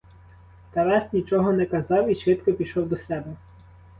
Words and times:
Тарас 0.71 1.13
нічого 1.13 1.53
не 1.53 1.65
казав 1.65 2.11
і 2.11 2.15
швидко 2.15 2.53
пішов 2.53 2.89
до 2.89 2.97
себе. 2.97 3.35